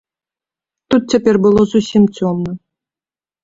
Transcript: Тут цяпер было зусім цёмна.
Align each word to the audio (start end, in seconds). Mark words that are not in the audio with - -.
Тут 0.93 1.01
цяпер 1.15 1.35
было 1.45 1.61
зусім 1.77 2.11
цёмна. 2.17 2.51